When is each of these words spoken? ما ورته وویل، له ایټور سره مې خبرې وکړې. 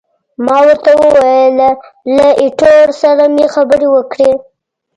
ما 0.45 0.57
ورته 0.67 0.91
وویل، 1.01 1.59
له 2.15 2.27
ایټور 2.41 2.87
سره 3.01 3.23
مې 3.35 3.45
خبرې 3.55 3.87
وکړې. 3.95 4.31